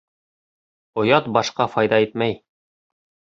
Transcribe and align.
Оят 1.01 1.27
башҡа 1.35 1.67
файҙа 1.75 2.01
итмәй. 2.07 2.35